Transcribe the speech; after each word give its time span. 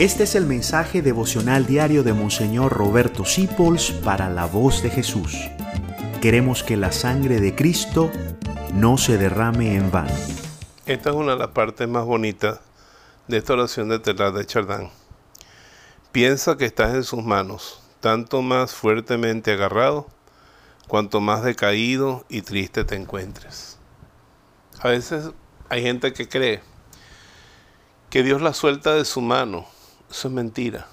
Este 0.00 0.22
es 0.22 0.34
el 0.34 0.46
mensaje 0.46 1.02
devocional 1.02 1.66
diario 1.66 2.02
de 2.02 2.14
Monseñor 2.14 2.72
Roberto 2.72 3.26
Sipols 3.26 3.90
para 3.90 4.30
la 4.30 4.46
voz 4.46 4.82
de 4.82 4.88
Jesús. 4.88 5.36
Queremos 6.22 6.62
que 6.62 6.78
la 6.78 6.90
sangre 6.90 7.38
de 7.38 7.54
Cristo 7.54 8.10
no 8.72 8.96
se 8.96 9.18
derrame 9.18 9.76
en 9.76 9.90
vano. 9.90 10.14
Esta 10.86 11.10
es 11.10 11.16
una 11.16 11.32
de 11.32 11.38
las 11.40 11.48
partes 11.48 11.86
más 11.86 12.06
bonitas 12.06 12.60
de 13.28 13.36
esta 13.36 13.52
oración 13.52 13.90
de 13.90 13.98
Telar 13.98 14.32
de 14.32 14.46
Chardán. 14.46 14.88
Piensa 16.12 16.56
que 16.56 16.64
estás 16.64 16.94
en 16.94 17.04
sus 17.04 17.22
manos, 17.22 17.82
tanto 18.00 18.40
más 18.40 18.72
fuertemente 18.72 19.52
agarrado, 19.52 20.06
cuanto 20.88 21.20
más 21.20 21.44
decaído 21.44 22.24
y 22.30 22.40
triste 22.40 22.84
te 22.84 22.96
encuentres. 22.96 23.76
A 24.80 24.88
veces 24.88 25.32
hay 25.68 25.82
gente 25.82 26.14
que 26.14 26.26
cree 26.26 26.62
que 28.08 28.22
Dios 28.22 28.40
la 28.40 28.54
suelta 28.54 28.94
de 28.94 29.04
su 29.04 29.20
mano 29.20 29.66
eso 30.10 30.28
es 30.28 30.34
mentira. 30.34 30.86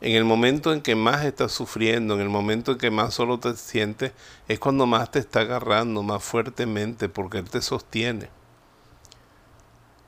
En 0.00 0.16
el 0.16 0.24
momento 0.24 0.72
en 0.72 0.82
que 0.82 0.96
más 0.96 1.24
estás 1.24 1.52
sufriendo, 1.52 2.14
en 2.14 2.20
el 2.20 2.28
momento 2.28 2.72
en 2.72 2.78
que 2.78 2.90
más 2.90 3.14
solo 3.14 3.38
te 3.38 3.54
sientes, 3.54 4.12
es 4.48 4.58
cuando 4.58 4.86
más 4.86 5.10
te 5.10 5.18
está 5.18 5.40
agarrando, 5.40 6.02
más 6.02 6.24
fuertemente, 6.24 7.08
porque 7.08 7.38
Él 7.38 7.48
te 7.48 7.62
sostiene. 7.62 8.28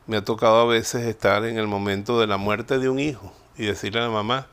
Me 0.06 0.16
ha 0.16 0.24
tocado 0.24 0.60
a 0.60 0.64
veces 0.66 1.06
estar 1.06 1.44
en 1.44 1.58
el 1.58 1.66
momento 1.66 2.18
de 2.18 2.26
la 2.26 2.36
muerte 2.36 2.78
de 2.78 2.88
un 2.88 2.98
hijo 2.98 3.32
y 3.56 3.66
decirle 3.66 4.00
a 4.00 4.04
la 4.04 4.10
mamá 4.10 4.48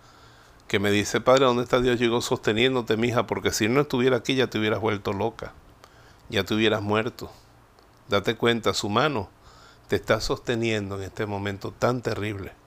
que 0.67 0.80
me 0.80 0.91
dice, 0.91 1.22
Padre, 1.22 1.45
¿dónde 1.45 1.63
está 1.63 1.81
Dios? 1.81 1.99
Llegó 1.99 2.22
sosteniéndote, 2.22 2.95
mija, 2.95 3.27
porque 3.27 3.52
si 3.52 3.67
no 3.67 3.81
estuviera 3.81 4.17
aquí 4.17 4.35
ya 4.35 4.47
te 4.47 4.59
hubieras 4.59 4.80
vuelto 4.80 5.11
loca, 5.11 5.53
ya 6.30 6.44
te 6.44 6.53
hubieras 6.53 6.81
muerto. 6.81 7.31
Date 8.08 8.35
cuenta, 8.35 8.73
su 8.73 8.89
mano 8.89 9.30
te 9.88 9.95
está 9.95 10.22
sosteniendo 10.22 10.95
en 10.97 11.03
este 11.03 11.25
momento 11.25 11.72
tan 11.72 12.02
terrible. 12.02 12.60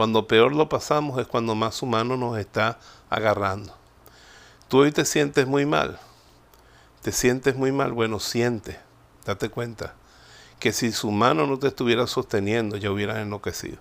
Cuando 0.00 0.26
peor 0.26 0.54
lo 0.54 0.66
pasamos 0.70 1.20
es 1.20 1.26
cuando 1.26 1.54
más 1.54 1.82
humano 1.82 2.16
nos 2.16 2.38
está 2.38 2.78
agarrando. 3.10 3.76
Tú 4.68 4.78
hoy 4.78 4.92
te 4.92 5.04
sientes 5.04 5.46
muy 5.46 5.66
mal. 5.66 6.00
Te 7.02 7.12
sientes 7.12 7.54
muy 7.54 7.70
mal. 7.70 7.92
Bueno, 7.92 8.18
siente. 8.18 8.80
Date 9.26 9.50
cuenta 9.50 9.92
que 10.58 10.72
si 10.72 10.90
su 10.92 11.10
mano 11.10 11.46
no 11.46 11.58
te 11.58 11.68
estuviera 11.68 12.06
sosteniendo, 12.06 12.78
ya 12.78 12.90
hubieras 12.90 13.18
enloquecido. 13.18 13.76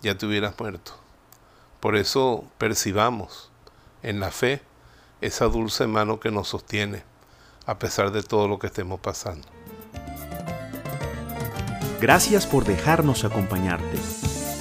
Ya 0.00 0.16
te 0.16 0.24
hubieras 0.24 0.58
muerto. 0.58 0.92
Por 1.78 1.96
eso 1.96 2.46
percibamos 2.56 3.50
en 4.02 4.20
la 4.20 4.30
fe 4.30 4.62
esa 5.20 5.44
dulce 5.44 5.86
mano 5.86 6.20
que 6.20 6.30
nos 6.30 6.48
sostiene 6.48 7.02
a 7.66 7.78
pesar 7.78 8.12
de 8.12 8.22
todo 8.22 8.48
lo 8.48 8.58
que 8.58 8.68
estemos 8.68 8.98
pasando. 8.98 9.46
Gracias 12.00 12.46
por 12.46 12.64
dejarnos 12.64 13.24
acompañarte. 13.24 13.98